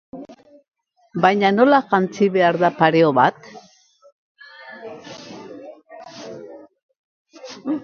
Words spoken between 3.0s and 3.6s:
bat?